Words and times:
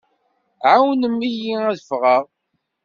Ɛawnem-iyi 0.71 1.55
ad 1.69 1.77
ffɣeɣ. 1.87 2.23